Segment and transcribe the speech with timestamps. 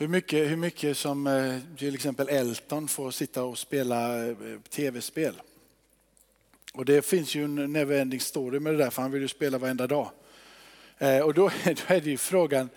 [0.00, 4.36] Hur mycket, hur mycket som eh, till exempel Elton får sitta och spela eh,
[4.70, 5.34] tv-spel.
[6.74, 9.58] Och det finns ju en neverending story med det där för han vill ju spela
[9.58, 10.10] varenda dag.
[10.98, 12.68] Eh, och då, då är det ju frågan,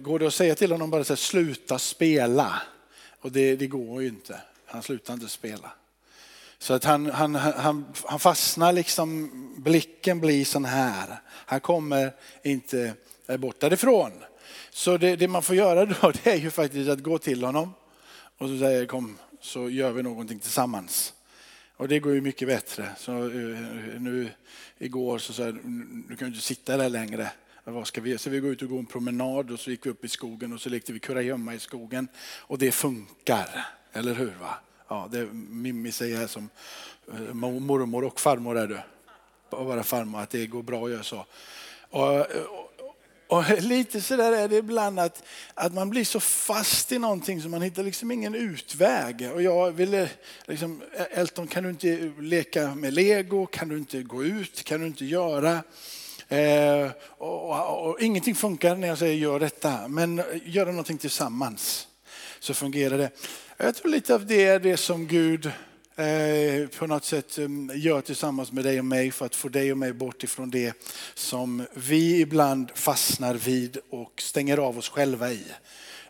[0.00, 2.62] går det att säga till honom bara så här, sluta spela?
[3.20, 4.40] Och det, det går ju inte.
[4.66, 5.72] Han slutar inte spela.
[6.58, 11.20] Så att han, han, han, han fastnar liksom, blicken blir sån här.
[11.26, 12.12] Han kommer
[12.42, 12.94] inte
[13.38, 14.12] bort därifrån.
[14.74, 17.74] Så det, det, man får göra då det är ju faktiskt att gå till honom
[18.38, 21.14] och så säger kom så gör vi någonting tillsammans.
[21.76, 22.88] Och det går ju mycket bättre.
[22.98, 23.58] Så eh,
[24.00, 24.30] nu
[24.78, 25.54] igår så sa jag,
[26.08, 27.30] du kan ju inte sitta där längre.
[27.64, 28.18] Vad ska vi göra?
[28.18, 30.52] Så vi går ut och går en promenad och så gick vi upp i skogen
[30.52, 32.08] och så lekte vi kurragömma i skogen.
[32.38, 34.34] Och det funkar, eller hur?
[34.40, 34.54] va?
[34.88, 36.48] Ja, det Mimmi säger här som
[37.12, 38.78] eh, mormor och farmor är du.
[39.50, 41.26] Bara farmor, att det går bra att göra så.
[41.90, 42.26] Och, eh,
[43.32, 45.22] och lite sådär är det ibland att,
[45.54, 49.30] att man blir så fast i någonting så man hittar liksom ingen utväg.
[49.34, 50.08] Och jag ville,
[50.46, 53.46] liksom, Elton kan du inte leka med lego?
[53.46, 54.64] Kan du inte gå ut?
[54.64, 55.62] Kan du inte göra?
[56.28, 61.88] Eh, och, och, och, ingenting funkar när jag säger gör detta, men göra någonting tillsammans
[62.40, 63.10] så fungerar det.
[63.56, 65.50] Jag tror lite av det är det som Gud
[65.96, 69.72] Eh, på något sätt eh, gör tillsammans med dig och mig för att få dig
[69.72, 70.72] och mig bort ifrån det
[71.14, 75.44] som vi ibland fastnar vid och stänger av oss själva i.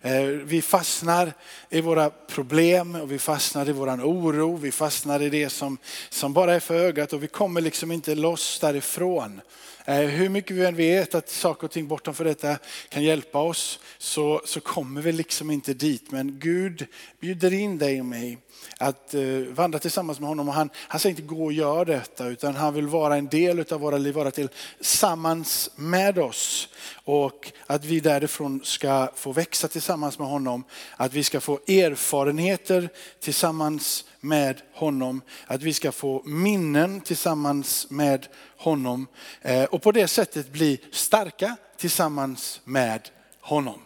[0.00, 1.33] Eh, vi fastnar
[1.70, 4.56] i våra problem och vi fastnar i våran oro.
[4.56, 5.78] Vi fastnar i det som,
[6.11, 9.41] som bara är för ögat och vi kommer liksom inte loss därifrån.
[9.86, 12.58] Hur mycket vi än vet att saker och ting bortanför detta
[12.89, 16.11] kan hjälpa oss så, så kommer vi liksom inte dit.
[16.11, 16.86] Men Gud
[17.20, 18.39] bjuder in dig och mig
[18.78, 20.48] att eh, vandra tillsammans med honom.
[20.48, 23.64] Och han, han säger inte gå och gör detta utan han vill vara en del
[23.72, 26.68] av våra liv, vara tillsammans med oss.
[27.04, 30.64] Och att vi därifrån ska få växa tillsammans med honom.
[30.96, 32.88] Att vi ska få erfarenheter
[33.20, 35.20] tillsammans med honom.
[35.46, 39.06] Att vi ska få minnen tillsammans med honom.
[39.40, 43.08] Eh, och på det sättet bli starka tillsammans med
[43.40, 43.80] honom.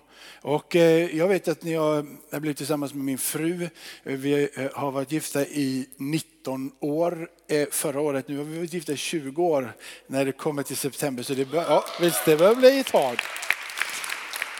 [0.46, 3.68] Och eh, jag vet att när jag blev tillsammans med min fru, eh,
[4.04, 7.28] vi eh, har varit gifta i 19 år
[7.70, 8.28] förra året.
[8.28, 9.72] Nu har vi varit gifta i 20 år
[10.06, 11.22] när det kommer till september.
[11.22, 13.20] Så det, bör, ja, visst, det börjar bli ett tag.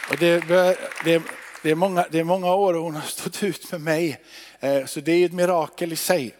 [0.09, 0.75] Och det, bör,
[1.05, 1.23] det,
[1.63, 4.21] det, är många, det är många år och hon har stått ut med mig.
[4.85, 6.35] Så det är ett mirakel i sig.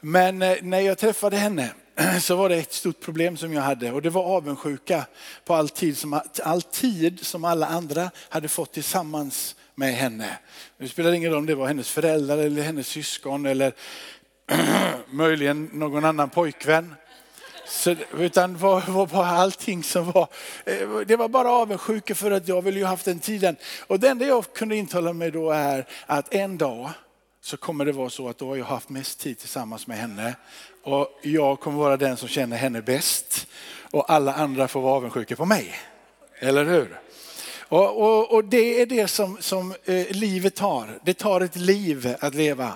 [0.00, 1.70] Men när jag träffade henne
[2.20, 5.06] så var det ett stort problem som jag hade och det var avundsjuka
[5.44, 10.38] på all tid som, all tid som alla andra hade fått tillsammans med henne.
[10.78, 13.72] Det spelar ingen roll om det var hennes föräldrar eller hennes syskon eller
[15.10, 16.94] möjligen någon annan pojkvän.
[17.66, 20.28] Så, utan var, var bara allting som var,
[20.66, 23.56] eh, det var bara avundsjuka för att jag ville ju haft den tiden.
[23.86, 26.90] Och det enda jag kunde intala mig då är att en dag
[27.44, 30.36] så kommer det vara så att då har jag haft mest tid tillsammans med henne
[30.82, 33.46] och jag kommer vara den som känner henne bäst
[33.90, 35.74] och alla andra får vara avundsjuka på mig.
[36.38, 37.00] Eller hur?
[37.58, 40.98] Och, och, och det är det som, som eh, livet tar.
[41.04, 42.72] Det tar ett liv att leva.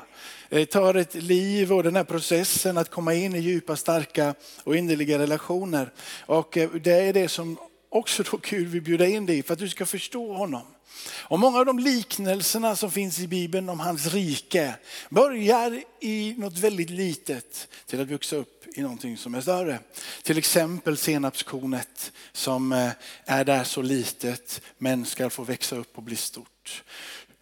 [0.48, 4.76] Det tar ett liv och den här processen att komma in i djupa, starka och
[4.76, 5.92] innerliga relationer.
[6.26, 7.58] Och eh, det är det som
[7.98, 10.62] också då Gud vill bjuda in dig för att du ska förstå honom.
[11.20, 14.74] Och många av de liknelserna som finns i Bibeln om hans rike
[15.08, 19.78] börjar i något väldigt litet till att växa upp i någonting som är större.
[20.22, 22.90] Till exempel senapskornet som eh,
[23.24, 26.82] är där så litet men ska få växa upp och bli stort.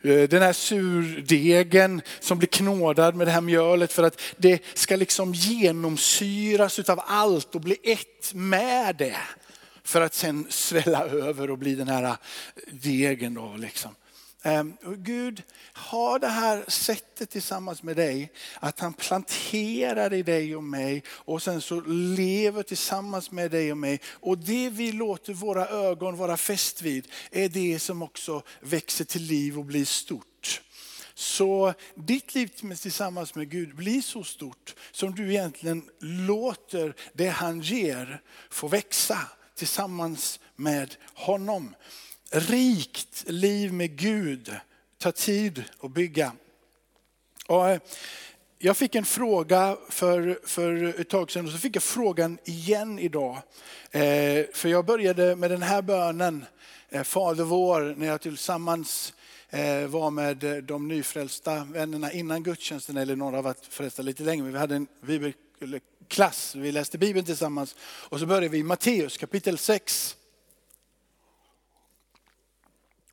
[0.02, 4.96] Eh, den här surdegen som blir knådad med det här mjölet för att det ska
[4.96, 9.16] liksom genomsyras av allt och bli ett med det
[9.86, 12.16] för att sen svälla över och bli den här
[12.70, 13.34] degen.
[13.34, 13.94] Då, liksom.
[14.42, 15.42] Ehm, och Gud
[15.72, 21.42] har det här sättet tillsammans med dig, att han planterar i dig och mig och
[21.42, 21.80] sen så
[22.16, 24.00] lever tillsammans med dig och mig.
[24.06, 29.22] Och det vi låter våra ögon vara fäst vid är det som också växer till
[29.22, 30.62] liv och blir stort.
[31.14, 32.46] Så ditt liv
[32.82, 39.18] tillsammans med Gud blir så stort som du egentligen låter det han ger få växa
[39.56, 41.74] tillsammans med honom.
[42.30, 44.54] Rikt liv med Gud
[44.98, 46.32] tar tid att bygga.
[47.46, 47.80] Och eh,
[48.58, 52.98] jag fick en fråga för, för ett tag sedan och så fick jag frågan igen
[52.98, 53.36] idag.
[53.90, 56.44] Eh, för jag började med den här bönen,
[56.88, 59.14] eh, Fader vår, när jag tillsammans
[59.50, 64.22] eh, var med eh, de nyfrälsta vännerna innan gudstjänsten, eller några har varit frälsta lite
[64.22, 64.86] längre, men vi hade en
[66.08, 66.54] klass.
[66.54, 70.16] Vi läste Bibeln tillsammans och så började vi i Matteus kapitel 6.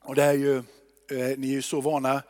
[0.02, 2.24] Och det är ju eh, ni är ju så vana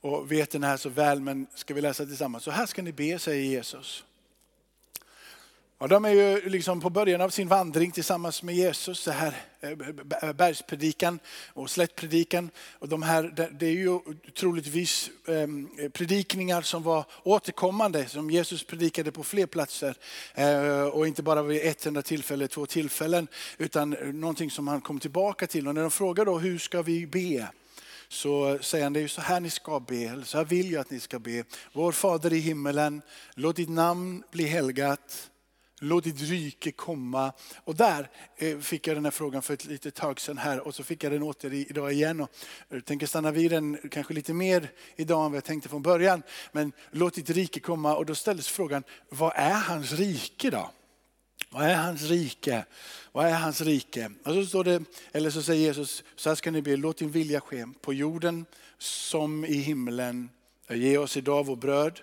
[0.00, 2.44] och vet den här så väl, men ska vi läsa tillsammans?
[2.44, 4.04] Så här ska ni be, säger Jesus.
[5.82, 9.34] Ja, de är ju liksom på början av sin vandring tillsammans med Jesus, det här
[9.60, 12.50] eh, bergspredikan och slättpredikan.
[12.78, 14.00] Och de här, det är ju
[14.38, 19.94] troligtvis ehm, predikningar som var återkommande, som Jesus predikade på fler platser.
[20.34, 23.28] Eh, och inte bara vid ett enda tillfälle, två tillfällen,
[23.58, 25.68] utan någonting som han kom tillbaka till.
[25.68, 27.48] Och när de frågar då, hur ska vi be?
[28.08, 30.80] så säger han det är så här ni ska be, eller så här vill jag
[30.80, 31.44] att ni ska be.
[31.72, 33.02] Vår Fader i himmelen,
[33.34, 35.29] låt ditt namn bli helgat.
[35.82, 37.32] Låt ditt rike komma.
[37.64, 40.74] Och där eh, fick jag den här frågan för ett litet tag sedan här och
[40.74, 42.20] så fick jag den åter idag igen.
[42.20, 42.30] Och
[42.68, 46.22] jag tänker stanna vid den kanske lite mer idag än vad jag tänkte från början.
[46.52, 50.70] Men låt ditt rike komma och då ställdes frågan, vad är hans rike då?
[51.50, 52.64] Vad är hans rike?
[53.12, 54.10] Vad är hans rike?
[54.24, 57.10] Och så står det, eller så säger Jesus, så här ska ni be, låt din
[57.10, 58.46] vilja ske på jorden
[58.78, 60.30] som i himlen.
[60.68, 62.00] Ge oss idag vår bröd,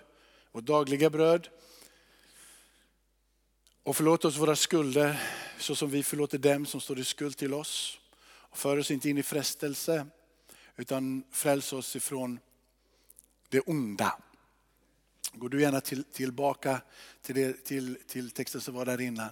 [0.52, 1.48] vårt dagliga bröd.
[3.88, 5.20] Och förlåt oss våra skulder
[5.58, 8.00] så som vi förlåter dem som står i skuld till oss.
[8.22, 10.06] Och för oss inte in i frestelse
[10.76, 12.40] utan fräls oss ifrån
[13.48, 14.18] det onda.
[15.32, 16.80] Går du gärna till, tillbaka
[17.22, 19.28] till, det, till, till texten som var där innan.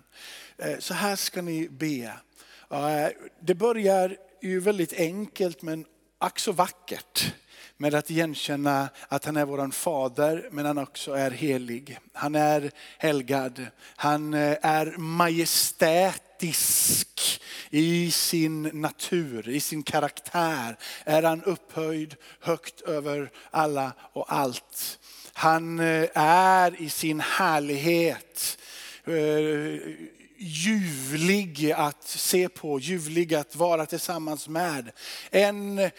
[0.56, 2.14] Eh, så här ska ni be.
[2.70, 3.08] Eh,
[3.40, 5.86] det börjar ju väldigt enkelt men
[6.18, 7.34] ack så vackert
[7.76, 11.98] med att igenkänna att han är våran fader men han också är helig.
[12.12, 16.26] Han är helgad, han eh, är majestätisk
[17.70, 20.78] i sin natur, i sin karaktär.
[21.04, 24.98] Är han upphöjd högt över alla och allt.
[25.32, 28.58] Han eh, är i sin härlighet
[29.04, 29.80] eh,
[30.38, 34.90] ljuvlig att se på, ljuvlig att vara tillsammans med.
[35.30, 35.90] En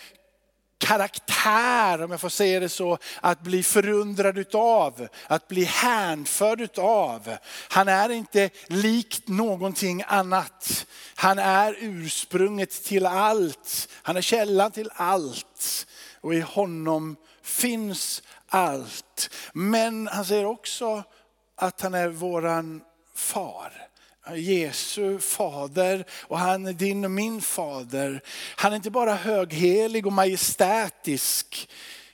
[0.77, 7.37] karaktär, om jag får säga det så, att bli förundrad utav, att bli hänförd utav.
[7.69, 10.85] Han är inte likt någonting annat.
[11.15, 13.89] Han är ursprunget till allt.
[13.93, 15.87] Han är källan till allt.
[16.21, 19.29] Och i honom finns allt.
[19.53, 21.03] Men han säger också
[21.55, 22.81] att han är våran
[23.15, 23.86] far.
[24.35, 28.21] Jesu fader och han är din och min fader.
[28.55, 31.69] Han är inte bara höghelig och majestätisk.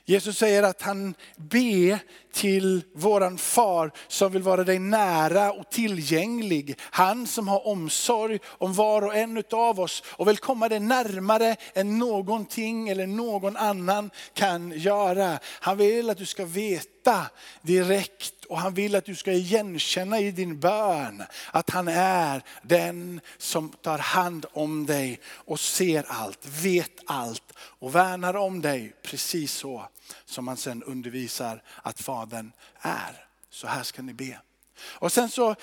[0.06, 1.98] Jesus säger att han ber
[2.32, 6.78] till våran far som vill vara dig nära och tillgänglig.
[6.80, 11.56] Han som har omsorg om var och en av oss och vill komma dig närmare
[11.74, 15.38] än någonting eller någon annan kan göra.
[15.44, 17.26] Han vill att du ska veta
[17.62, 23.20] direkt och han vill att du ska igenkänna i din bön att han är den
[23.38, 29.52] som tar hand om dig och ser allt, vet allt och värnar om dig precis
[29.52, 29.88] så
[30.24, 33.26] som han sen undervisar att Fadern är.
[33.50, 34.40] Så här ska ni be.
[34.80, 35.54] Och sen så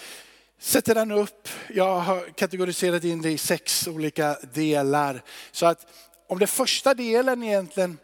[0.60, 5.24] sätter han upp, jag har kategoriserat in det i sex olika delar.
[5.51, 5.88] Så att
[6.27, 7.98] om det första delen egentligen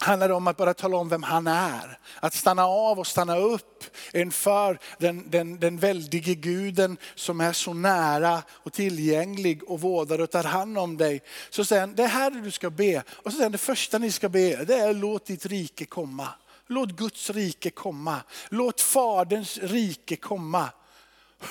[0.00, 1.98] handlar det om att bara tala om vem han är.
[2.20, 7.72] Att stanna av och stanna upp inför den, den, den väldige guden som är så
[7.72, 11.22] nära och tillgänglig och vårdar och tar hand om dig.
[11.50, 13.02] Så säger han, det här är det du ska be.
[13.08, 16.28] Och så säger han, det första ni ska be, det är låt ditt rike komma.
[16.66, 18.20] Låt Guds rike komma.
[18.48, 20.68] Låt Faderns rike komma.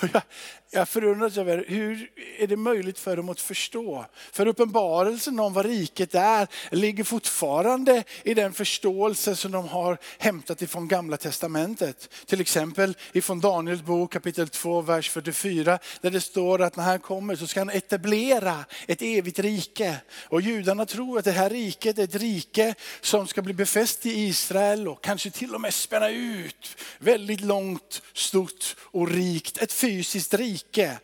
[0.00, 0.22] Jag
[0.72, 4.06] jag förundras över hur är det möjligt för dem att förstå?
[4.32, 10.62] För uppenbarelsen om vad riket är ligger fortfarande i den förståelse som de har hämtat
[10.62, 12.14] ifrån gamla testamentet.
[12.26, 17.00] Till exempel ifrån Daniels bok kapitel 2, vers 44, där det står att när han
[17.00, 19.96] kommer så ska han etablera ett evigt rike.
[20.28, 24.10] Och judarna tror att det här riket är ett rike som ska bli befäst i
[24.10, 29.58] Israel och kanske till och med spänna ut väldigt långt, stort och rikt.
[29.58, 30.98] Ett fysiskt rike rike.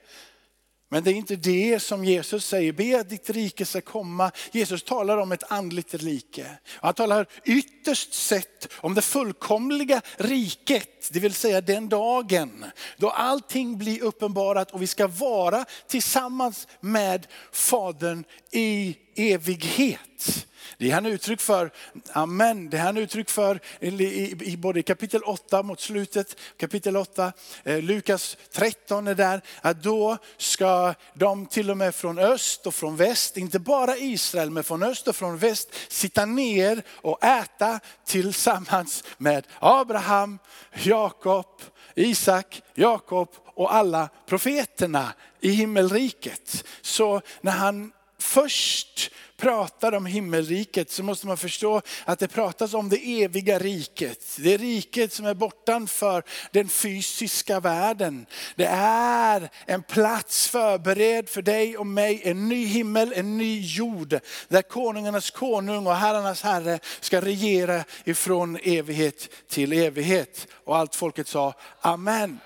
[0.89, 4.31] Men det är inte det som Jesus säger, be att ditt rike ska komma.
[4.53, 6.47] Jesus talar om ett andligt rike.
[6.67, 12.65] Han talar ytterst sett om det fullkomliga riket, det vill säga den dagen
[12.97, 20.47] då allting blir uppenbarat och vi ska vara tillsammans med Fadern i evighet.
[20.79, 21.71] Det är han uttryck för,
[22.13, 27.33] amen, det är han uttryck för i, i både kapitel 8 mot slutet, kapitel 8,
[27.65, 32.75] eh, Lukas 13 är där, att då ska de till och med från öst och
[32.75, 37.81] från väst, inte bara Israel, men från öst och från väst, sitta ner och äta
[38.05, 40.39] tillsammans med Abraham,
[40.83, 41.47] Jakob,
[41.95, 46.65] Isak, Jakob och alla profeterna i himmelriket.
[46.83, 52.89] Så när han först pratar om himmelriket så måste man förstå att det pratas om
[52.89, 54.37] det eviga riket.
[54.39, 58.27] Det riket som är bortanför den fysiska världen.
[58.57, 64.19] Det är en plats förberedd för dig och mig, en ny himmel, en ny jord.
[64.49, 70.47] Där konungarnas konung och herrarnas herre ska regera ifrån evighet till evighet.
[70.65, 72.39] Och allt folket sa Amen.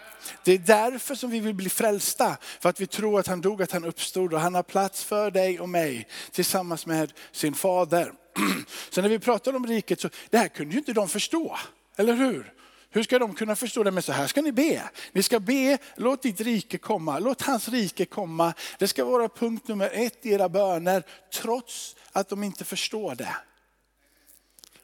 [0.44, 2.36] Det är därför som vi vill bli frälsta.
[2.60, 5.30] För att vi tror att han dog, att han uppstod och han har plats för
[5.30, 8.12] dig och mig tillsammans med sin fader.
[8.90, 11.56] Så när vi pratar om riket så, det här kunde ju inte de förstå,
[11.96, 12.52] eller hur?
[12.92, 13.90] Hur ska de kunna förstå det?
[13.90, 14.90] Men så här ska ni be.
[15.12, 18.54] Ni ska be, låt ditt rike komma, låt hans rike komma.
[18.78, 21.02] Det ska vara punkt nummer ett i era böner,
[21.34, 23.36] trots att de inte förstår det.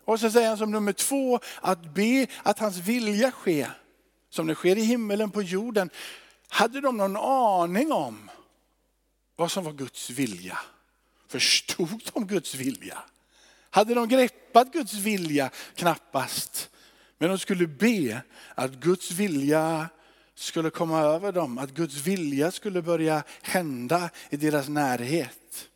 [0.05, 3.71] Och så säger han som nummer två, att be att hans vilja sker
[4.31, 5.91] som det sker i himmelen på jorden.
[6.49, 8.31] Hade de någon aning om
[9.37, 10.59] vad som var Guds vilja?
[11.29, 12.99] Förstod de Guds vilja?
[13.71, 15.51] Hade de greppat Guds vilja?
[15.75, 16.71] Knappast.
[17.19, 18.23] Men de skulle be
[18.55, 19.89] att Guds vilja
[20.35, 25.69] skulle komma över dem, att Guds vilja skulle börja hända i deras närhet.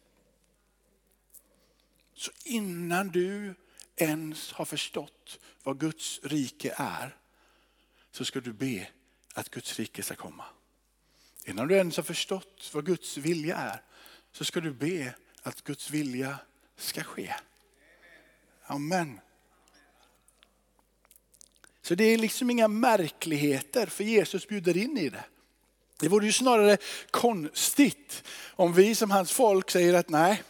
[2.14, 3.54] Så innan du
[3.96, 7.16] ens har förstått vad Guds rike är,
[8.10, 8.86] så ska du be
[9.34, 10.44] att Guds rike ska komma.
[11.44, 13.82] Innan du ens har förstått vad Guds vilja är
[14.32, 16.38] så ska du be att Guds vilja
[16.76, 17.34] ska ske.
[18.66, 19.20] Amen.
[21.82, 25.24] Så det är liksom inga märkligheter för Jesus bjuder in i det.
[25.98, 26.76] Det vore ju snarare
[27.10, 30.42] konstigt om vi som hans folk säger att nej,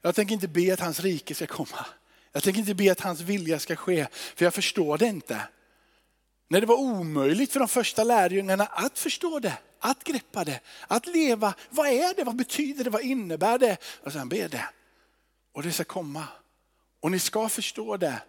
[0.00, 1.86] jag tänker inte be att hans rike ska komma.
[2.32, 5.42] Jag tänker inte be att hans vilja ska ske, för jag förstår det inte.
[6.48, 11.06] När det var omöjligt för de första lärjungarna att förstå det, att greppa det, att
[11.06, 11.54] leva.
[11.70, 12.24] Vad är det?
[12.24, 12.90] Vad betyder det?
[12.90, 13.76] Vad innebär det?
[14.02, 14.68] Och sen ber det.
[15.52, 16.24] Och det ska komma.
[17.00, 18.22] Och ni ska förstå det.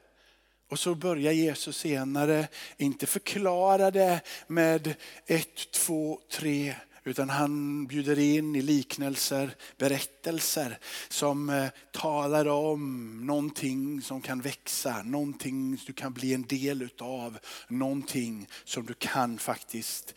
[0.69, 2.47] Och så börjar Jesus senare,
[2.77, 4.95] inte förklara det med
[5.25, 6.75] ett, två, tre,
[7.07, 15.03] utan han bjuder in i liknelser, berättelser som eh, talar om någonting som kan växa,
[15.03, 20.13] någonting du kan bli en del utav, någonting som du kan faktiskt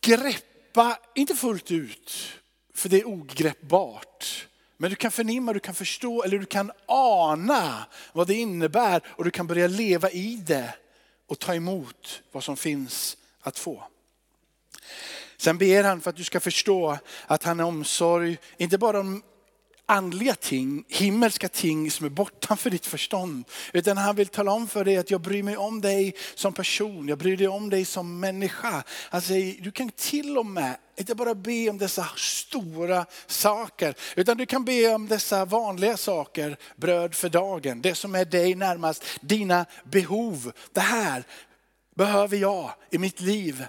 [0.00, 2.12] greppa, inte fullt ut,
[2.74, 4.48] för det är ogreppbart.
[4.76, 9.24] Men du kan förnimma, du kan förstå eller du kan ana vad det innebär och
[9.24, 10.74] du kan börja leva i det
[11.26, 13.84] och ta emot vad som finns att få.
[15.36, 19.22] Sen ber han för att du ska förstå att han har omsorg, inte bara om
[19.86, 23.44] andliga ting, himmelska ting som är bortanför ditt förstånd.
[23.72, 27.08] Utan han vill tala om för dig att jag bryr mig om dig som person,
[27.08, 28.82] jag bryr mig om dig som människa.
[28.88, 34.36] Han säger, du kan till och med inte bara be om dessa stora saker, utan
[34.36, 39.04] du kan be om dessa vanliga saker, bröd för dagen, det som är dig närmast,
[39.20, 40.52] dina behov.
[40.72, 41.24] Det här
[41.94, 43.66] behöver jag i mitt liv.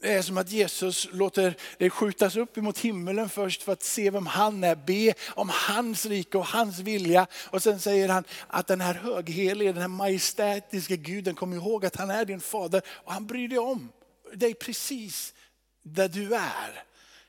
[0.00, 4.10] Det är som att Jesus låter det skjutas upp emot himmelen först för att se
[4.10, 4.74] vem han är.
[4.74, 7.26] Be om hans rike och hans vilja.
[7.50, 11.96] Och sen säger han att den här höghelige, den här majestätiska guden, kom ihåg att
[11.96, 13.92] han är din fader och han bryr dig om
[14.32, 15.34] dig precis
[15.82, 16.84] där du är.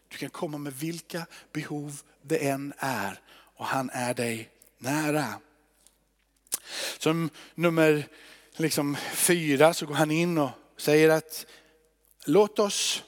[0.07, 3.19] Du kan komma med vilka behov det än är
[3.55, 5.33] och han är dig nära.
[6.97, 8.07] Som nummer
[8.57, 11.45] liksom fyra så går han in och säger att
[12.25, 13.03] låt oss,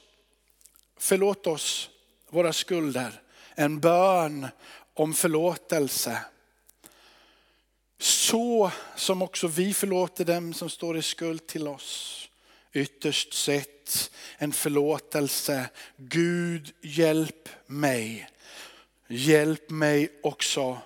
[0.98, 1.90] förlåt oss
[2.30, 3.22] våra skulder.
[3.56, 4.48] En bön
[4.94, 6.20] om förlåtelse.
[8.00, 12.30] Så som också vi förlåter dem som står i skuld till oss.
[12.74, 15.70] Ytterst sett en förlåtelse.
[15.98, 18.30] Gud hjälp mig.
[19.08, 20.78] Hjälp mig också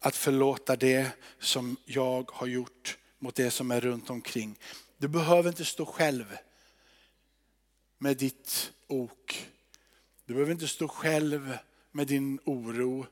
[0.00, 4.58] att förlåta det som jag har gjort mot det som är runt omkring.
[4.98, 6.36] Du behöver inte stå själv
[7.98, 9.48] med ditt ok.
[10.24, 11.58] Du behöver inte stå själv
[11.92, 13.06] med din oro.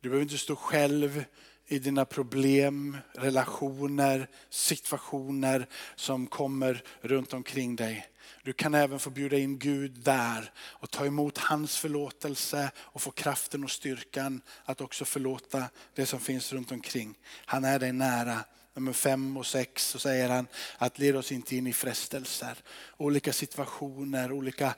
[0.00, 1.24] Du behöver inte stå själv
[1.66, 8.06] i dina problem, relationer, situationer som kommer runt omkring dig.
[8.42, 13.10] Du kan även få bjuda in Gud där och ta emot hans förlåtelse och få
[13.10, 17.14] kraften och styrkan att också förlåta det som finns runt omkring.
[17.46, 20.46] Han är dig nära nummer fem och sex så säger han
[20.78, 22.58] att led oss inte in i frestelser.
[22.96, 24.74] Olika situationer, olika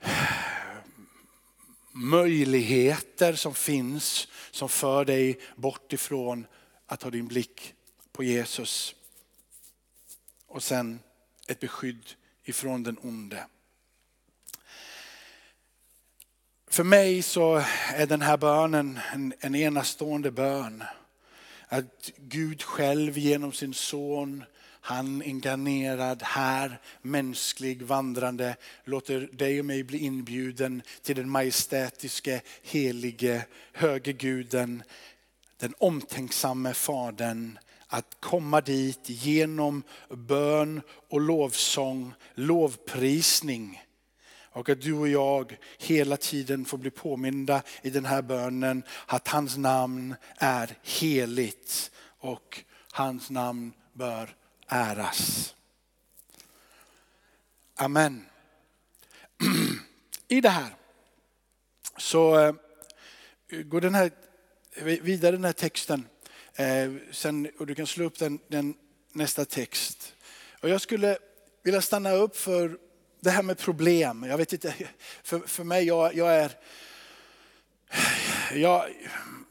[0.00, 0.10] eh,
[1.92, 6.46] möjligheter som finns som för dig bort ifrån
[6.86, 7.74] att ha din blick
[8.12, 8.94] på Jesus.
[10.46, 11.00] Och sen
[11.48, 12.10] ett beskydd
[12.44, 13.46] ifrån den onde.
[16.70, 17.64] För mig så
[17.94, 20.84] är den här bönen en, en enastående bön.
[21.72, 24.44] Att Gud själv genom sin son,
[24.80, 33.46] han inkarnerad här, mänsklig, vandrande, låter dig och mig bli inbjuden till den majestätiske, helige,
[33.72, 34.82] höge guden,
[35.56, 43.82] den omtänksamme fadern, att komma dit genom bön och lovsång, lovprisning.
[44.52, 49.28] Och att du och jag hela tiden får bli påminda i den här bönen att
[49.28, 54.36] hans namn är heligt och hans namn bör
[54.68, 55.54] äras.
[57.76, 58.26] Amen.
[60.28, 60.74] I det här
[61.96, 62.54] så eh,
[63.48, 64.10] går den här,
[64.82, 66.06] vidare den här texten,
[66.54, 68.74] eh, sen, och du kan slå upp den, den
[69.12, 70.14] nästa text.
[70.62, 71.18] Och jag skulle
[71.62, 72.78] vilja stanna upp för
[73.20, 74.22] det här med problem.
[74.28, 74.74] Jag vet inte,
[75.22, 76.52] för, för mig, jag, jag är...
[78.54, 78.84] Jag,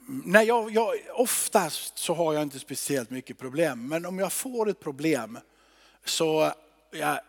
[0.07, 4.69] nej, jag, jag, oftast så har jag inte speciellt mycket problem, men om jag får
[4.69, 5.39] ett problem
[6.05, 6.53] så
[6.91, 7.19] jag,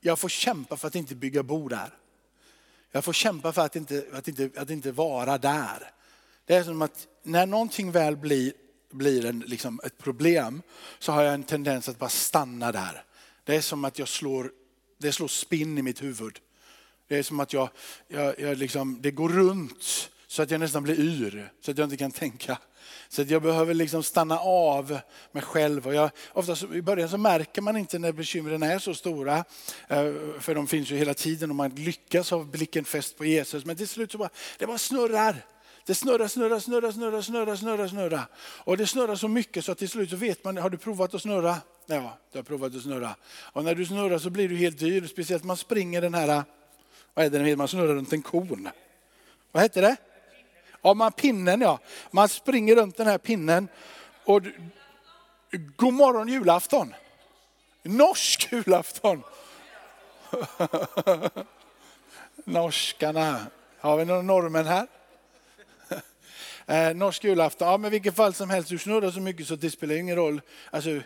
[0.00, 1.90] jag får kämpa för att inte bygga bo där.
[2.92, 5.90] Jag får kämpa för att inte, att inte, att inte vara där.
[6.44, 8.52] Det är som att när någonting väl blir,
[8.90, 10.62] blir en, liksom ett problem
[10.98, 13.04] så har jag en tendens att bara stanna där.
[13.44, 14.52] Det är som att jag slår
[14.98, 16.38] det slår spinn i mitt huvud.
[17.08, 17.68] Det är som att jag,
[18.08, 21.86] jag, jag liksom, det går runt så att jag nästan blir yr, så att jag
[21.86, 22.58] inte kan tänka.
[23.08, 24.98] Så att jag behöver liksom stanna av
[25.32, 25.86] mig själv.
[25.86, 29.36] Och jag, oftast, I början så märker man inte när bekymren är så stora,
[29.88, 33.64] eh, för de finns ju hela tiden och man lyckas ha blicken fäst på Jesus.
[33.64, 35.44] Men till slut så bara, det bara snurrar.
[35.84, 38.26] Det snurrar, snurrar, snurrar, snurrar, snurrar, snurrar, snurrar.
[38.38, 41.14] Och det snurrar så mycket så att till slut så vet man, har du provat
[41.14, 41.56] att snurra?
[41.90, 43.16] Ja, du har provat att snurra.
[43.52, 46.44] Och när du snurrar så blir du helt dyr, speciellt man springer den här,
[47.14, 47.56] vad är det den heter?
[47.56, 48.68] man snurrar runt en kon.
[49.52, 49.96] Vad heter det?
[50.82, 51.78] Ja, man pinnen ja.
[52.10, 53.68] Man springer runt den här pinnen.
[54.24, 54.42] Och
[55.76, 56.94] god morgon julafton.
[57.82, 59.22] Norsk julafton.
[62.44, 63.46] Norskarna.
[63.78, 64.86] Har vi några norrmän här?
[66.66, 69.70] Eh, norsk julafton, ja men vilket fall som helst, du snurrar så mycket så det
[69.70, 70.40] spelar ingen roll.
[70.70, 71.00] Alltså,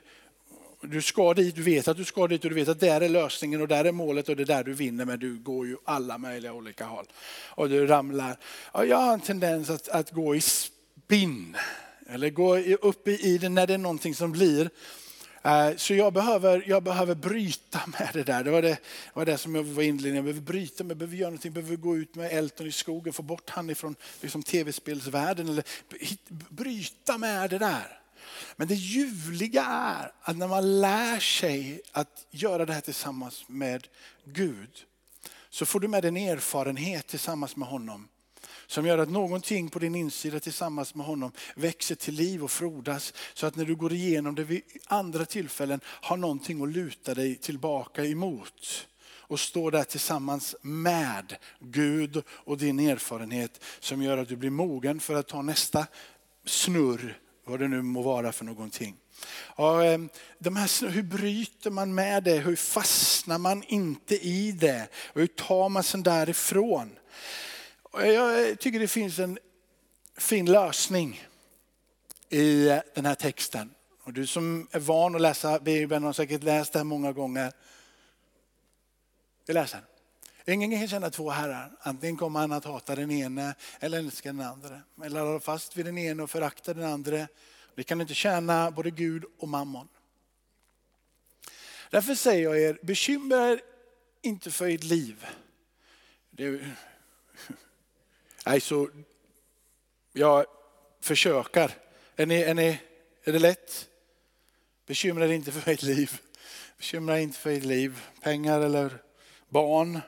[0.82, 3.08] du ska dit, du vet att du ska dit och du vet att där är
[3.08, 5.76] lösningen och där är målet och det är där du vinner men du går ju
[5.84, 7.06] alla möjliga olika håll.
[7.48, 8.36] Och du ramlar.
[8.72, 11.56] Ja, jag har en tendens att, att gå i spinn.
[12.08, 14.70] Eller gå upp i det när det är någonting som blir.
[15.42, 18.44] Eh, så jag behöver, jag behöver bryta med det där.
[18.44, 18.78] Det var det,
[19.14, 20.16] var det som jag var inledningen.
[20.16, 22.72] Jag behöver bryta med, jag behöver göra någonting, jag behöver gå ut med Elton i
[22.72, 25.48] skogen, få bort han ifrån liksom, tv-spelsvärlden.
[25.48, 25.64] Eller
[26.48, 28.01] bryta med det där.
[28.56, 33.88] Men det ljuvliga är att när man lär sig att göra det här tillsammans med
[34.24, 34.84] Gud,
[35.50, 38.08] så får du med en erfarenhet tillsammans med honom
[38.72, 43.14] som gör att någonting på din insida tillsammans med honom växer till liv och frodas.
[43.34, 47.36] Så att när du går igenom det vid andra tillfällen har någonting att luta dig
[47.36, 48.88] tillbaka emot.
[49.04, 55.00] Och står där tillsammans med Gud och din erfarenhet som gör att du blir mogen
[55.00, 55.86] för att ta nästa
[56.44, 58.96] snurr, vad det nu må vara för någonting.
[59.34, 62.36] Och ehm, de här, hur bryter man med det?
[62.36, 64.88] Hur fastnar man inte i det?
[64.94, 66.98] Och hur tar man sig därifrån?
[67.92, 69.38] Jag tycker det finns en
[70.16, 71.22] fin lösning
[72.28, 73.74] i den här texten.
[74.04, 77.52] Och du som är van att läsa Bibeln har säkert läst det här många gånger.
[79.46, 79.80] Vi läser.
[80.46, 81.76] Ingen kan känna två herrar.
[81.80, 84.80] Antingen kommer han att hata den ene eller älska den andra.
[85.04, 87.28] Eller hålla fast vid den ene och förakta den andra.
[87.74, 89.88] Vi kan inte tjäna både Gud och mammon.
[91.90, 93.60] Därför säger jag er, bekymra er
[94.22, 95.26] inte för ert liv.
[96.30, 96.60] Det
[98.46, 98.90] Nej, så
[100.12, 100.46] jag
[101.00, 101.70] försöker.
[102.16, 102.80] Är, ni, är, ni,
[103.24, 103.88] är det lätt?
[104.86, 106.20] Bekymra er inte för ert liv.
[106.76, 108.00] Bekymra er inte för ert liv.
[108.22, 109.02] Pengar eller
[109.48, 110.00] barn.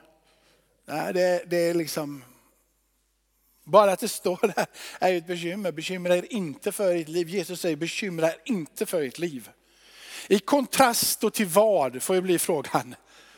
[0.87, 2.25] Nej, det, det är liksom...
[3.67, 4.67] Bara att det står där
[4.99, 5.73] är ju ett bekymmer.
[5.73, 7.29] Bekymra er inte för ert liv.
[7.29, 9.51] Jesus säger bekymra er inte för ert liv.
[10.29, 12.95] I kontrast då till vad, får ju bli frågan.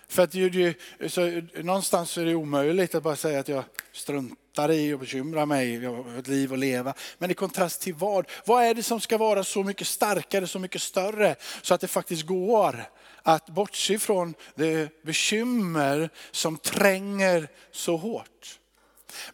[0.09, 0.75] För att ju,
[1.09, 5.75] så, någonstans är det omöjligt att bara säga att jag struntar i och bekymrar mig,
[5.75, 6.95] jag har ett liv att leva.
[7.19, 8.27] Men i kontrast till vad?
[8.45, 11.89] Vad är det som ska vara så mycket starkare, så mycket större så att det
[11.89, 12.85] faktiskt går
[13.27, 18.61] att bortse från det bekymmer som tränger så hårt?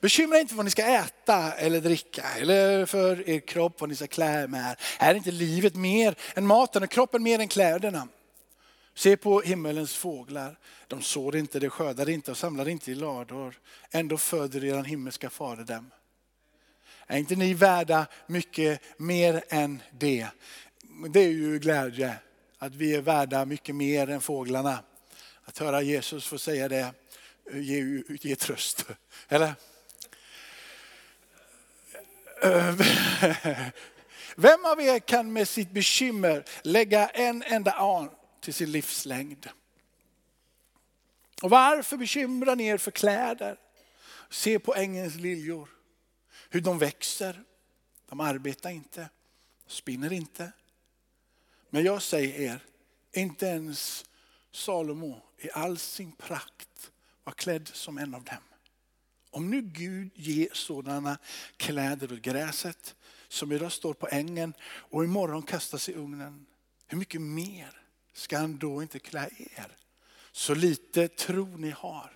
[0.01, 3.97] Bekymra inte för vad ni ska äta eller dricka eller för er kropp, vad ni
[3.97, 4.77] ska klä med.
[4.99, 8.09] Är inte livet mer än maten och kroppen mer än kläderna?
[8.95, 10.59] Se på himmelens fåglar.
[10.87, 13.61] De sår inte, de skördar inte och samlar inte i lador.
[13.91, 15.91] Ändå föder er himmelska fader dem.
[17.07, 20.27] Är inte ni värda mycket mer än det?
[21.11, 22.17] Det är ju glädje
[22.63, 24.85] att vi är värda mycket mer än fåglarna.
[25.45, 26.95] Att höra Jesus få säga det
[27.53, 28.87] ger, ge tröst.
[29.29, 29.55] Eller?
[34.37, 39.49] Vem av er kan med sitt bekymmer lägga en enda an till sin livslängd?
[41.43, 43.57] Och varför bekymrar ni er för kläder?
[44.31, 45.69] Se på ängens liljor,
[46.51, 47.43] hur de växer.
[48.09, 49.09] De arbetar inte,
[49.67, 50.53] spinner inte.
[51.75, 52.65] Men jag säger er,
[53.13, 54.05] inte ens
[54.51, 56.91] Salomo i all sin prakt
[57.25, 58.43] var klädd som en av dem.
[59.31, 61.19] Om nu Gud ger sådana
[61.57, 62.97] kläder åt gräset
[63.29, 66.47] som idag står på ängen och imorgon kastas i ugnen.
[66.87, 67.83] Hur mycket mer
[68.13, 69.77] ska han då inte klä er?
[70.33, 72.13] Så lite tro ni har.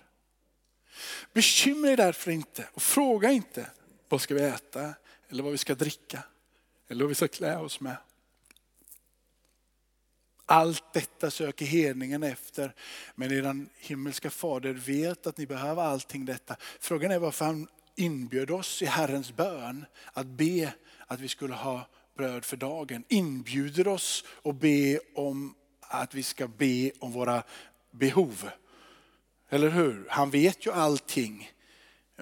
[1.33, 3.71] Bekymra er därför inte och fråga inte
[4.09, 4.93] vad ska vi äta
[5.29, 6.23] eller vad vi ska dricka
[6.87, 7.97] eller vad vi ska klä oss med.
[10.49, 12.73] Allt detta söker hedningen efter.
[13.15, 16.55] Men eran himmelska fader vet att ni behöver allting detta.
[16.79, 20.73] Frågan är varför han inbjöd oss i Herrens bön att be
[21.07, 23.03] att vi skulle ha bröd för dagen.
[23.07, 27.43] Inbjuder oss att be om att vi ska be om våra
[27.91, 28.49] behov.
[29.49, 30.05] Eller hur?
[30.09, 31.51] Han vet ju allting.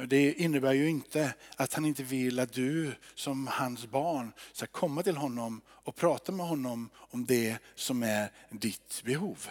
[0.08, 5.04] Det innebär ju inte att han inte vill att du som hans barn ska komma
[5.04, 9.50] till honom och prata med honom om det som är ditt behov.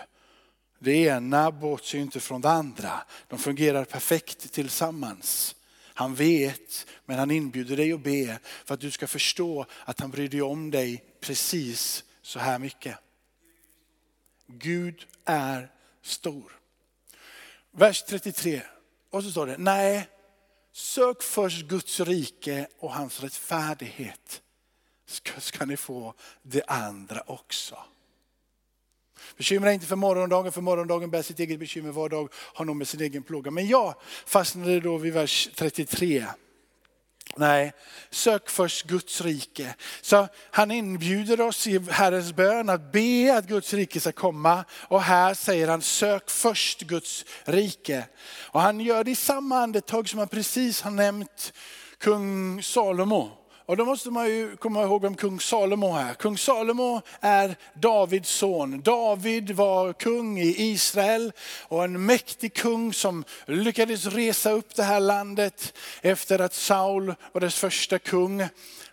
[0.79, 3.03] Det ena bortser inte från det andra.
[3.29, 5.57] De fungerar perfekt tillsammans.
[5.95, 10.11] Han vet, men han inbjuder dig att be för att du ska förstå att han
[10.11, 12.99] bryr dig om dig precis så här mycket.
[14.47, 15.71] Gud är
[16.03, 16.59] stor.
[17.71, 18.63] Vers 33.
[19.11, 20.09] Och så står det, nej,
[20.77, 24.43] Sök först Guds rike och hans rättfärdighet.
[25.07, 27.79] Ska, ska ni få det andra också.
[29.37, 31.93] Bekymra inte för morgondagen, för morgondagen bär sitt eget bekymmer.
[31.93, 33.51] Var dag har någon med sin egen plåga.
[33.51, 33.95] Men jag
[34.27, 36.27] fastnade då vid vers 33.
[37.37, 37.73] Nej,
[38.11, 39.75] sök först Guds rike.
[40.01, 44.65] Så han inbjuder oss i Herrens bön att be att Guds rike ska komma.
[44.89, 48.05] Och här säger han, sök först Guds rike.
[48.51, 51.53] Och han gör det i samma andetag som han precis har nämnt
[51.99, 53.44] kung Salomo.
[53.67, 56.15] Och då måste man ju komma ihåg vem kung Salomo är.
[56.15, 58.83] Kung Salomo är Davids son.
[58.83, 65.01] David var kung i Israel och en mäktig kung som lyckades resa upp det här
[65.01, 68.49] landet efter att Saul var dess första kung.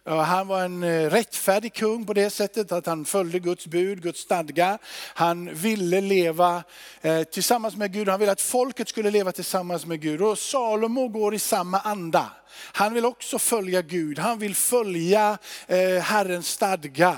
[0.05, 4.19] Han var en eh, rättfärdig kung på det sättet att han följde Guds bud, Guds
[4.19, 4.77] stadga.
[5.13, 6.63] Han ville leva
[7.01, 10.21] eh, tillsammans med Gud, han ville att folket skulle leva tillsammans med Gud.
[10.21, 12.31] Och Salomo går i samma anda.
[12.73, 15.37] Han vill också följa Gud, han vill följa
[15.67, 17.17] eh, Herrens stadga.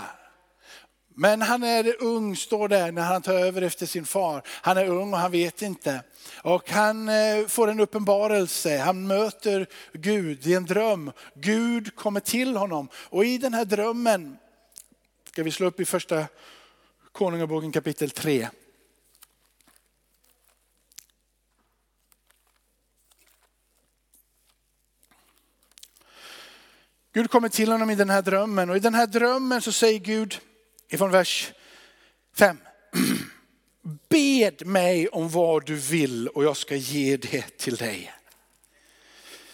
[1.15, 4.41] Men han är ung, står det när han tar över efter sin far.
[4.47, 6.03] Han är ung och han vet inte.
[6.41, 11.11] Och han eh, får en uppenbarelse, han möter Gud i en dröm.
[11.35, 14.37] Gud kommer till honom och i den här drömmen,
[15.31, 16.25] ska vi slå upp i första
[17.11, 18.47] Konungaboken kapitel 3.
[27.13, 29.99] Gud kommer till honom i den här drömmen och i den här drömmen så säger
[29.99, 30.39] Gud
[30.93, 31.53] ifrån vers
[32.35, 32.57] 5.
[34.09, 38.13] Bed mig om vad du vill och jag ska ge det till dig.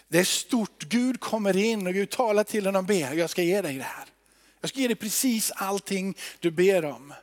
[0.07, 3.41] Det är stort, Gud kommer in och Gud talar till honom, och ber, jag ska
[3.41, 4.05] ge dig det här.
[4.61, 7.13] Jag ska ge dig precis allting du ber om.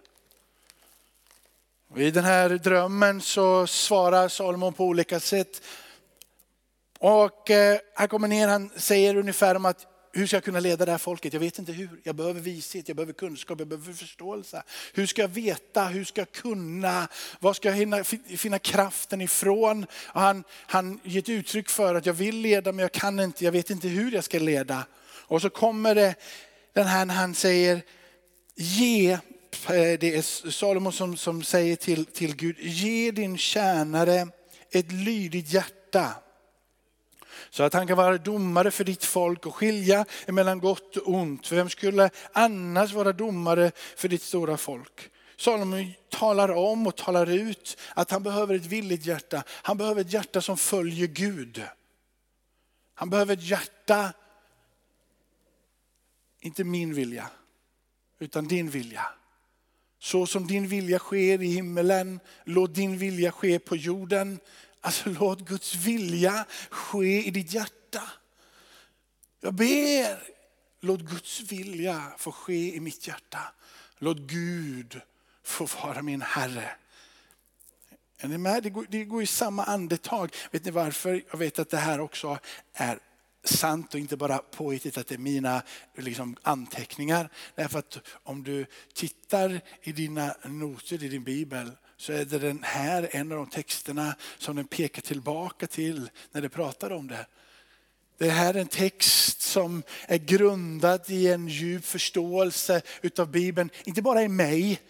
[1.88, 5.62] Och I den här drömmen så svarar Salomon på olika sätt.
[6.98, 10.84] Och eh, han kommer ner, han säger ungefär om att hur ska jag kunna leda
[10.84, 11.32] det här folket?
[11.32, 11.88] Jag vet inte hur.
[12.02, 14.62] Jag behöver vishet, jag behöver kunskap, jag behöver förståelse.
[14.92, 17.08] Hur ska jag veta, hur ska jag kunna,
[17.40, 18.04] var ska jag hinna,
[18.36, 19.86] finna kraften ifrån?
[20.06, 23.44] Och han, han ger ett uttryck för att jag vill leda men jag kan inte,
[23.44, 24.86] jag vet inte hur jag ska leda.
[25.06, 26.14] Och så kommer det
[26.72, 27.82] den här när han säger,
[28.54, 29.18] ge, eh,
[30.00, 34.28] det är Salomo som, som säger till, till Gud, ge din tjänare
[34.70, 36.14] ett lydigt hjärta
[37.50, 41.46] så att han kan vara domare för ditt folk och skilja mellan gott och ont.
[41.46, 45.10] För vem skulle annars vara domare för ditt stora folk?
[45.36, 49.42] Salomo talar om och talar ut att han behöver ett villigt hjärta.
[49.48, 51.62] Han behöver ett hjärta som följer Gud.
[52.94, 54.12] Han behöver ett hjärta,
[56.40, 57.30] inte min vilja,
[58.18, 59.02] utan din vilja.
[59.98, 64.38] Så som din vilja sker i himmelen, låt din vilja ske på jorden.
[64.86, 68.02] Alltså låt Guds vilja ske i ditt hjärta.
[69.40, 70.22] Jag ber,
[70.80, 73.38] låt Guds vilja få ske i mitt hjärta.
[73.98, 75.00] Låt Gud
[75.44, 76.70] få vara min Herre.
[78.18, 78.62] Är ni med?
[78.62, 80.34] Det går, det går i samma andetag.
[80.50, 81.24] Vet ni varför?
[81.30, 82.38] Jag vet att det här också
[82.72, 82.98] är
[83.44, 85.62] sant och inte bara påhittigt att det är mina
[85.96, 87.30] liksom, anteckningar.
[87.54, 92.62] Därför att om du tittar i dina noter i din bibel så är det den
[92.62, 97.26] här en av de texterna som den pekar tillbaka till när det pratar om det.
[98.18, 103.70] Det här är en text som är grundad i en djup förståelse utav Bibeln.
[103.84, 104.80] Inte bara i mig,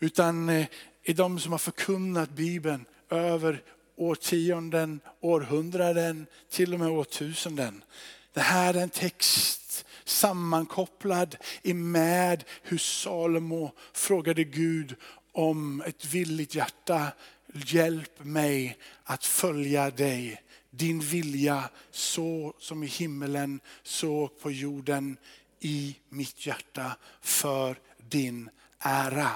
[0.00, 0.66] utan eh,
[1.02, 3.62] i de som har förkunnat Bibeln över
[3.96, 7.84] årtionden, århundraden, till och med årtusenden.
[8.32, 11.36] Det här är en text sammankopplad
[11.74, 14.96] med hur Salomo frågade Gud
[15.34, 17.12] om ett villigt hjärta.
[17.52, 20.42] Hjälp mig att följa dig.
[20.70, 25.16] Din vilja så som i himmelen, så på jorden
[25.60, 29.30] i mitt hjärta för din ära.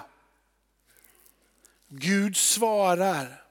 [1.88, 3.42] Gud svarar.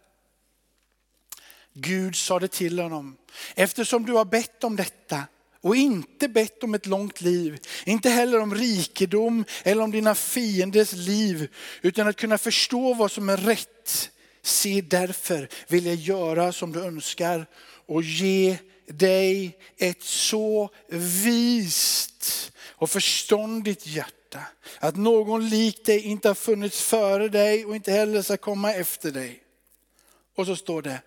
[1.74, 3.18] Gud sa det till honom.
[3.56, 5.24] Eftersom du har bett om detta
[5.62, 10.94] och inte bett om ett långt liv, inte heller om rikedom eller om dina fienders
[10.94, 11.48] liv,
[11.82, 14.10] utan att kunna förstå vad som är rätt.
[14.42, 17.46] Se därför vill jag göra som du önskar
[17.86, 20.70] och ge dig ett så
[21.24, 24.42] vist och förståndigt hjärta
[24.80, 29.12] att någon lik dig inte har funnits före dig och inte heller ska komma efter
[29.12, 29.44] dig.
[30.36, 31.02] Och så står det,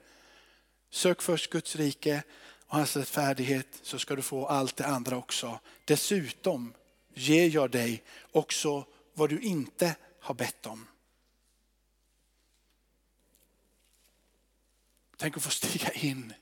[0.90, 2.22] sök först Guds rike
[2.70, 5.60] och hans rättfärdighet så ska du få allt det andra också.
[5.84, 6.74] Dessutom
[7.14, 8.02] ger jag dig
[8.32, 10.86] också vad du inte har bett om.
[15.16, 16.32] Tänk att få stiga in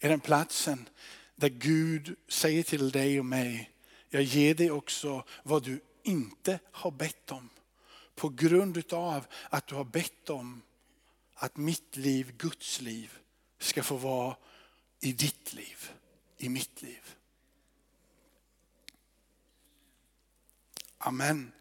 [0.00, 0.88] i den platsen
[1.34, 3.70] där Gud säger till dig och mig,
[4.08, 7.48] jag ger dig också vad du inte har bett om.
[8.14, 10.62] På grund av att du har bett om
[11.34, 13.18] att mitt liv, Guds liv,
[13.58, 14.36] ska få vara
[15.04, 15.90] i ditt liv,
[16.38, 17.14] i mitt liv.
[20.98, 21.52] Amen.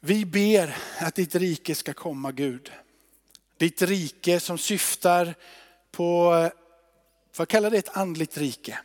[0.00, 2.72] Vi ber att ditt rike ska komma Gud.
[3.56, 5.34] Ditt rike som syftar
[5.90, 6.30] på,
[7.32, 8.78] får jag kalla det ett andligt rike.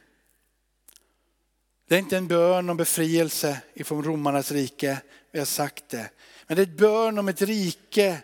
[1.87, 6.09] Det är inte en bön om befrielse ifrån romarnas rike, vi har sagt det.
[6.47, 8.23] Men det är ett bön om ett rike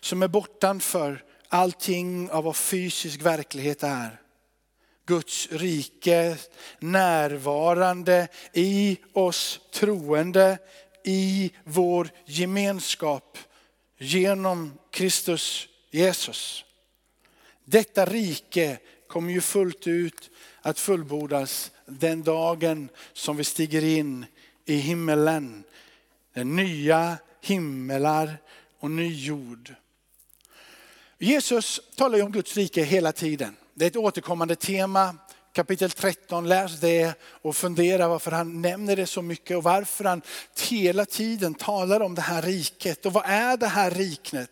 [0.00, 4.20] som är bortanför allting av vad fysisk verklighet är.
[5.06, 6.36] Guds rike
[6.78, 10.58] närvarande i oss troende,
[11.04, 13.38] i vår gemenskap
[13.98, 16.64] genom Kristus Jesus.
[17.64, 20.30] Detta rike kommer ju fullt ut
[20.62, 24.26] att fullbordas den dagen som vi stiger in
[24.64, 25.64] i himmelen.
[26.34, 28.36] Den nya himmelar
[28.78, 29.74] och ny jord.
[31.22, 33.56] Jesus talar ju om Guds rike hela tiden.
[33.74, 35.14] Det är ett återkommande tema.
[35.52, 40.22] Kapitel 13, läs det och fundera varför han nämner det så mycket och varför han
[40.70, 43.06] hela tiden talar om det här riket.
[43.06, 44.50] Och vad är det här riknet?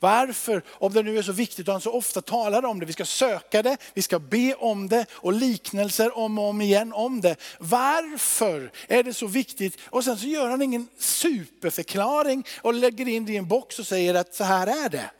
[0.00, 2.92] Varför, om det nu är så viktigt och han så ofta talar om det, vi
[2.92, 7.20] ska söka det, vi ska be om det och liknelser om och om igen om
[7.20, 7.36] det.
[7.58, 9.78] Varför är det så viktigt?
[9.84, 13.86] Och sen så gör han ingen superförklaring och lägger in det i en box och
[13.86, 15.10] säger att så här är det.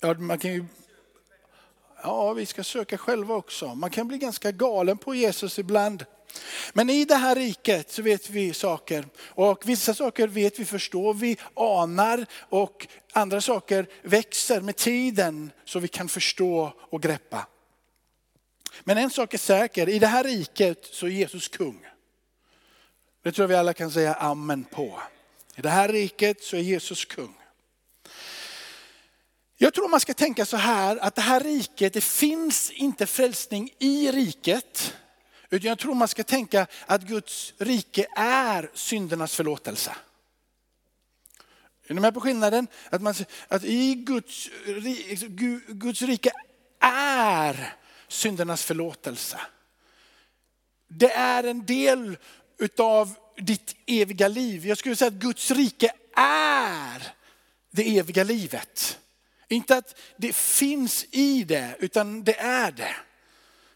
[0.00, 0.64] Ja, man kan ju,
[2.02, 3.74] ja, vi ska söka själva också.
[3.74, 6.04] Man kan bli ganska galen på Jesus ibland.
[6.72, 9.06] Men i det här riket så vet vi saker.
[9.18, 15.78] Och vissa saker vet vi, förstår vi, anar och andra saker växer med tiden så
[15.78, 17.46] vi kan förstå och greppa.
[18.84, 21.86] Men en sak är säker, i det här riket så är Jesus kung.
[23.22, 25.00] Det tror jag vi alla kan säga amen på.
[25.56, 27.34] I det här riket så är Jesus kung.
[29.58, 33.70] Jag tror man ska tänka så här att det här riket, det finns inte frälsning
[33.78, 34.96] i riket.
[35.50, 39.96] Utan jag tror man ska tänka att Guds rike är syndernas förlåtelse.
[41.86, 42.66] Är ni med på skillnaden?
[42.90, 43.14] Att, man,
[43.48, 45.28] att i Guds, liksom,
[45.68, 46.30] Guds rike
[46.80, 47.74] är
[48.08, 49.40] syndernas förlåtelse.
[50.88, 52.18] Det är en del
[52.58, 54.66] utav ditt eviga liv.
[54.66, 57.12] Jag skulle säga att Guds rike är
[57.70, 58.98] det eviga livet.
[59.48, 62.96] Inte att det finns i det, utan det är det.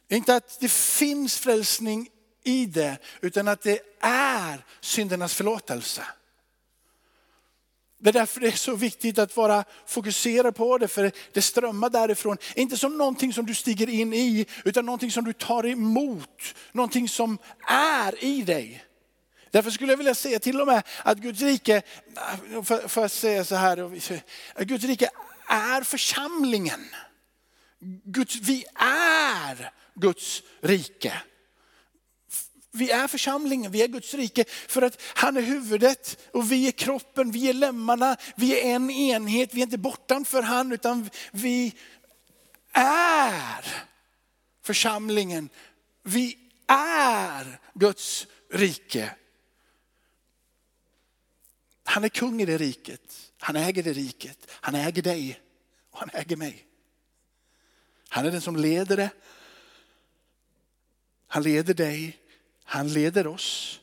[0.08, 2.08] Inte att det finns frälsning
[2.44, 6.02] i det, utan att det är syndernas förlåtelse.
[7.98, 11.90] Det är därför det är så viktigt att vara fokuserad på det, för det strömmar
[11.90, 12.36] därifrån.
[12.54, 16.54] Inte som någonting som du stiger in i, utan någonting som du tar emot.
[16.72, 18.84] Någonting som är i dig.
[19.50, 21.82] Därför skulle jag vilja säga till och med att Guds rike,
[22.52, 25.10] äh, för att säga så här, Guds rike
[25.50, 26.94] är församlingen.
[28.04, 31.22] Guds, vi är Guds rike.
[32.72, 36.72] Vi är församlingen, vi är Guds rike för att han är huvudet och vi är
[36.72, 41.74] kroppen, vi är lemmarna, vi är en enhet, vi är inte bortanför han utan vi
[42.72, 43.64] är
[44.62, 45.48] församlingen.
[46.02, 49.14] Vi är Guds rike.
[51.84, 55.40] Han är kung i det riket, han äger det riket, han äger dig
[55.90, 56.66] och han äger mig.
[58.08, 59.10] Han är den som leder det.
[61.26, 62.20] Han leder dig
[62.70, 63.80] han leder oss.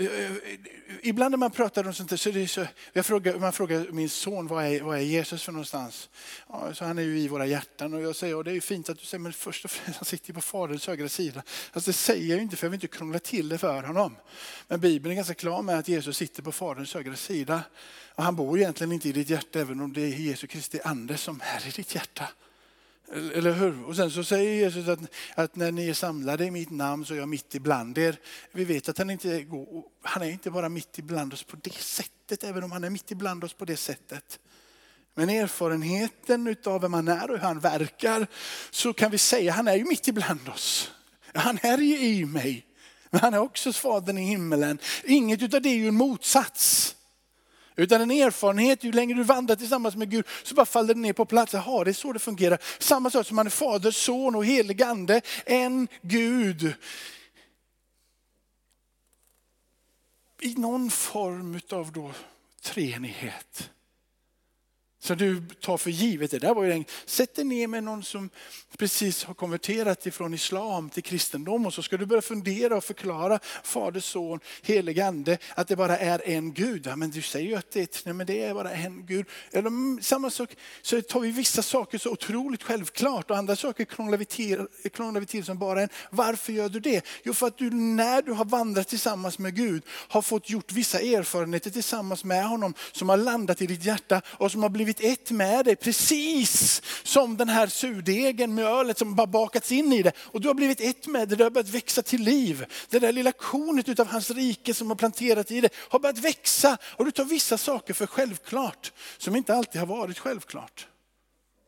[0.00, 0.58] Eh, eh,
[1.02, 3.86] ibland när man pratar om sånt där, så är det så, jag frågar, man frågar
[3.90, 6.08] min son, vad är, vad är Jesus för någonstans?
[6.48, 8.60] Ja, så han är ju i våra hjärtan och jag säger, och det är ju
[8.60, 11.42] fint att du säger, men först och främst han sitter ju på Faderns högra sida.
[11.72, 14.16] Alltså det säger jag ju inte för jag vill inte krångla till det för honom.
[14.68, 17.62] Men Bibeln är ganska klar med att Jesus sitter på Faderns högra sida.
[18.14, 21.16] Och han bor egentligen inte i ditt hjärta, även om det är Jesu Kristi ande
[21.16, 22.28] som är i ditt hjärta.
[23.12, 23.84] Eller hur?
[23.84, 24.98] Och sen så säger Jesus att,
[25.34, 28.16] att, när ni är samlade i mitt namn så är jag mitt ibland er.
[28.52, 31.74] Vi vet att han inte går, han är inte bara mitt ibland oss på det
[31.74, 34.38] sättet, även om han är mitt ibland oss på det sättet.
[35.14, 38.26] Men erfarenheten av vem han är och hur han verkar
[38.70, 40.90] så kan vi säga att han är ju mitt ibland oss.
[41.34, 42.66] Han är ju i mig.
[43.10, 44.78] Men han är också fadern i himmelen.
[45.04, 46.96] Inget av det är ju en motsats.
[47.76, 51.12] Utan en erfarenhet, ju längre du vandrar tillsammans med Gud så bara faller det ner
[51.12, 51.54] på plats.
[51.54, 52.58] Jaha, det är så det fungerar.
[52.78, 55.20] Samma sak som man är fader, son och helig ande.
[55.46, 56.74] En Gud.
[60.40, 62.12] I någon form av då
[62.62, 63.70] treenighet.
[65.02, 66.30] Så du tar för givet.
[66.30, 68.30] Det där var ju en, sätt dig ner med någon som
[68.78, 73.38] precis har konverterat ifrån islam till kristendom och så ska du börja fundera och förklara
[73.62, 76.86] Fader, Son, Helig Ande att det bara är en Gud.
[76.86, 79.26] Ja, men du säger ju att det, nej, men det är bara en Gud.
[79.52, 83.84] Eller, mm, samma sak, så tar vi vissa saker så otroligt självklart och andra saker
[83.84, 85.88] krånglar vi till, krånglar vi till som bara en.
[86.10, 87.04] Varför gör du det?
[87.22, 91.00] Jo, för att du när du har vandrat tillsammans med Gud har fått gjort vissa
[91.00, 95.20] erfarenheter tillsammans med honom som har landat i ditt hjärta och som har blivit blivit
[95.20, 95.76] ett med dig.
[95.76, 100.12] Precis som den här surdegen med ölet som bara bakats in i det.
[100.18, 102.66] Och du har blivit ett med det, det har börjat växa till liv.
[102.88, 106.78] Det där lilla kornet utav hans rike som har planterat i det har börjat växa.
[106.82, 110.86] Och du tar vissa saker för självklart som inte alltid har varit självklart.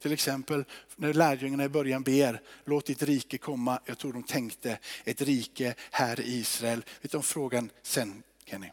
[0.03, 0.65] Till exempel
[0.97, 3.81] när lärjungarna i början ber, låt ditt rike komma.
[3.85, 6.85] Jag tror de tänkte ett rike här i Israel.
[7.03, 8.71] Vet du om frågan sen Kenny?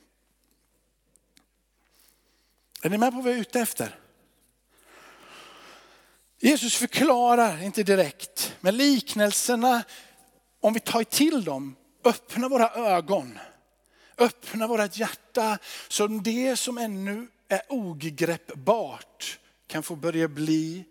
[2.82, 4.00] Är ni med på vad jag är ute efter?
[6.40, 9.84] Jesus förklarar inte direkt, men liknelserna,
[10.60, 13.40] om vi tar till dem, öppnar våra ögon,
[14.18, 20.86] öppnar vårt hjärta så det som ännu är ogreppbart kan få börja bli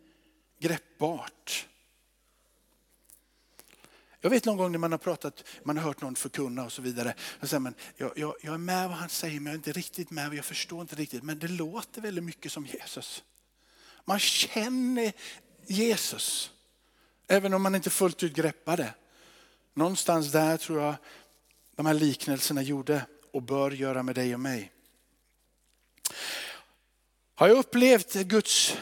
[0.60, 1.68] greppbart.
[4.20, 6.82] Jag vet någon gång när man har pratat, man har hört någon förkunna och så
[6.82, 7.14] vidare.
[7.40, 9.72] Och säger man, jag, jag, jag är med vad han säger men jag är inte
[9.72, 11.22] riktigt med, jag förstår inte riktigt.
[11.22, 13.24] Men det låter väldigt mycket som Jesus.
[14.08, 15.12] Man känner
[15.66, 16.50] Jesus.
[17.26, 18.94] Även om man inte fullt ut greppar det.
[19.74, 20.94] Någonstans där tror jag
[21.76, 24.72] de här liknelserna gjorde och bör göra med dig och mig.
[27.34, 28.76] Har jag upplevt Guds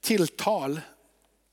[0.00, 0.80] tilltal?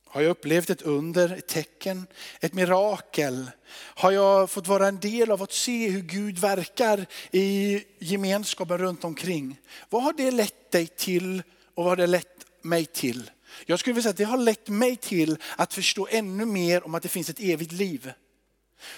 [0.08, 2.08] Har jag upplevt ett under, ett tecken,
[2.40, 3.52] ett mirakel?
[3.72, 9.04] Har jag fått vara en del av att se hur Gud verkar i gemenskapen runt
[9.04, 9.60] omkring?
[9.90, 13.32] Vad har det lett dig till och vad har det lett mig till?
[13.66, 16.96] Jag skulle vilja säga att det har lett mig till att förstå ännu mer om
[16.96, 18.12] att det finns ett evigt liv.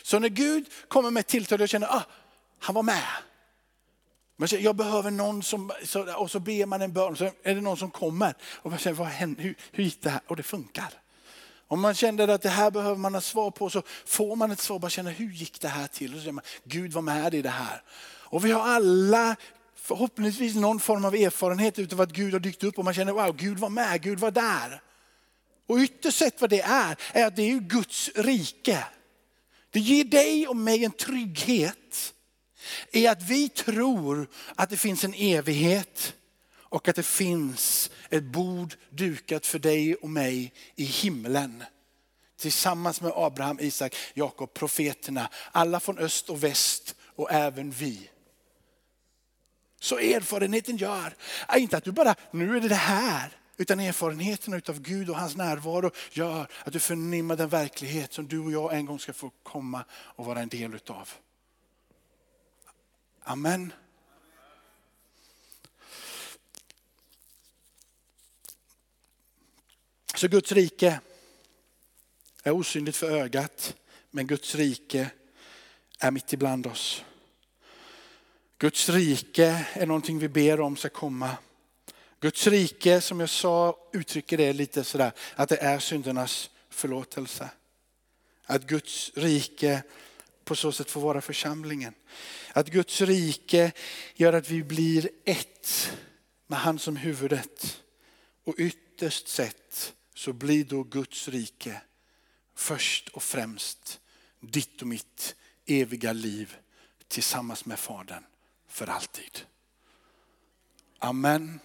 [0.02, 2.04] Så när Gud kommer med ett tilltal och känner, ah,
[2.60, 3.04] han var med.
[4.38, 5.72] Man säger, jag behöver någon som,
[6.18, 8.34] och så ber man en bön, så är det någon som kommer.
[8.44, 10.22] Och man säger, vad hände, hur, hur gick det här?
[10.28, 10.94] Och det funkar.
[11.68, 14.60] Om man kände att det här behöver man ha svar på så får man ett
[14.60, 16.12] svar, bara känna hur gick det här till?
[16.12, 17.82] Och så säger man, Gud var med i det här.
[18.02, 19.36] Och vi har alla
[19.90, 23.36] förhoppningsvis någon form av erfarenhet utav att Gud har dykt upp och man känner wow,
[23.36, 24.82] Gud var med, Gud var där.
[25.68, 28.84] Och ytterst sett vad det är, är att det är Guds rike.
[29.72, 32.14] Det ger dig och mig en trygghet
[32.92, 36.14] i att vi tror att det finns en evighet
[36.54, 41.64] och att det finns ett bord dukat för dig och mig i himlen.
[42.40, 48.10] tillsammans med Abraham, Isak, Jakob, profeterna, alla från öst och väst och även vi.
[49.80, 51.16] Så erfarenheten gör,
[51.58, 55.36] inte att du bara, nu är det det här, utan erfarenheten av Gud och hans
[55.36, 59.32] närvaro gör att du förnimmar den verklighet som du och jag en gång ska få
[59.44, 61.10] komma och vara en del utav.
[63.24, 63.74] Amen.
[70.16, 71.00] Så Guds rike
[72.44, 73.76] är osynligt för ögat,
[74.12, 75.12] men Guds rike
[76.00, 77.04] är mitt ibland oss.
[78.62, 81.38] Guds rike är någonting vi ber om ska komma.
[82.20, 87.50] Guds rike, som jag sa, uttrycker det lite sådär, att det är syndernas förlåtelse.
[88.46, 89.84] Att Guds rike
[90.44, 91.94] på så sätt får vara församlingen.
[92.54, 93.72] Att Guds rike
[94.16, 95.92] gör att vi blir ett
[96.48, 97.82] med han som huvudet.
[98.44, 101.82] Och ytterst sett så blir då Guds rike
[102.56, 104.00] först och främst
[104.40, 105.36] ditt och mitt
[105.66, 106.56] eviga liv
[107.08, 108.24] tillsammans med Fadern
[108.70, 109.40] för alltid.
[111.00, 111.60] Amen.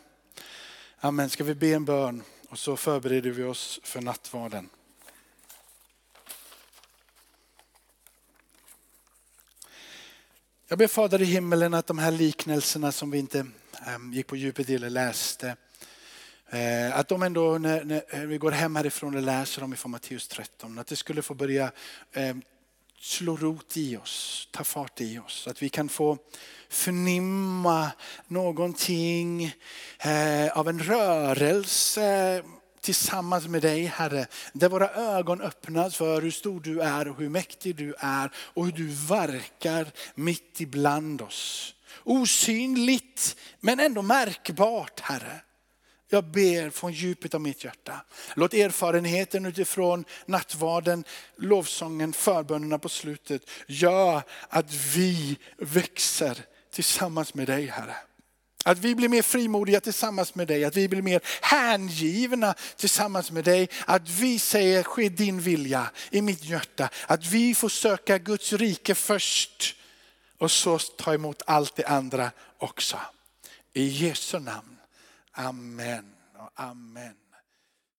[0.98, 1.30] Amen.
[1.30, 4.68] Ska vi be en bön och så förbereder vi oss för nattvarden.
[10.68, 13.46] Jag ber Fader i himmelen att de här liknelserna som vi inte
[13.86, 15.57] ehm, gick på djupet i eller läste,
[16.50, 20.78] eh, att de ändå när, vi går hem härifrån och läser dem ifrån Matteus 13,
[20.78, 21.72] att det skulle få börja
[22.12, 22.42] ehm,
[23.05, 25.46] slå rot i oss, ta fart i oss.
[25.46, 26.18] Att vi kan få
[26.68, 27.90] förnimma
[28.26, 29.44] någonting
[29.98, 32.42] eh, av en rörelse
[32.80, 34.26] tillsammans med dig Herre.
[34.52, 38.64] Där våra ögon öppnas för hur stor du är och hur mäktig du är och
[38.64, 41.74] hur du verkar mitt ibland oss.
[42.05, 45.40] Osynligt men ändå märkbart Herre.
[46.14, 48.00] Jag ber från djupet av mitt hjärta.
[48.34, 51.04] Låt erfarenheten utifrån nattvarden,
[51.36, 56.38] lovsången, förbönerna på slutet gör att vi växer
[56.72, 57.96] tillsammans med dig Herre.
[58.64, 63.44] Att vi blir mer frimodiga tillsammans med dig, att vi blir mer hängivna tillsammans med
[63.44, 63.68] dig.
[63.86, 66.88] Att vi säger ske din vilja i mitt hjärta.
[67.06, 69.76] Att vi får söka Guds rike först
[70.38, 72.98] och så ta emot allt det andra också.
[73.72, 74.73] I Jesu namn.
[75.37, 76.05] Amen
[76.39, 77.23] och amen.